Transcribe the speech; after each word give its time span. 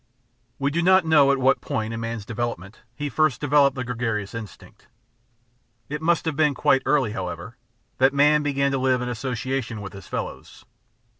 We 0.57 0.71
do 0.71 0.81
not 0.81 1.05
know 1.05 1.31
at 1.31 1.37
what 1.37 1.61
point 1.61 1.93
in 1.93 1.99
man's 1.99 2.25
development 2.25 2.79
The 2.97 3.07
Science 3.07 3.13
of 3.13 3.13
the 3.13 3.13
Mind 3.13 3.13
55S 3.13 3.13
he 3.13 3.15
first 3.35 3.41
developed 3.41 3.75
the 3.75 3.83
gregarious 3.83 4.33
instinct. 4.33 4.87
It 5.89 6.01
must 6.01 6.25
have 6.25 6.35
been 6.35 6.55
quite 6.55 6.83
early^ 6.85 7.13
however, 7.13 7.55
that 7.99 8.11
man 8.11 8.41
began 8.41 8.71
to 8.71 8.79
live 8.79 9.03
in 9.03 9.09
association 9.09 9.79
with 9.79 9.93
his 9.93 10.07
fellows. 10.07 10.65